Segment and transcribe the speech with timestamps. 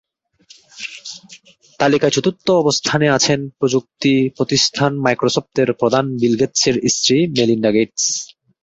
[1.79, 8.05] তালিকায় চতুর্থ অবস্থানে আছেন প্রযুক্তিপ্রতিষ্ঠান মাইক্রোসফটের প্রধান বিল গেটসের স্ত্রী মেলিন্ডা গেটস।